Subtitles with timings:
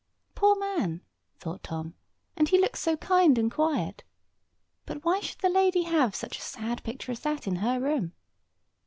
[0.33, 1.01] "Poor man,"
[1.37, 1.93] thought Tom,
[2.35, 4.03] "and he looks so kind and quiet.
[4.87, 8.13] But why should the lady have such a sad picture as that in her room?